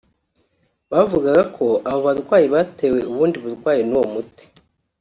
[0.91, 4.45] Bavugaga ko abo barwayi batewe ubundi burwayi n’uwo muti